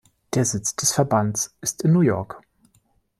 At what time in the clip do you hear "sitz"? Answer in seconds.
0.45-0.75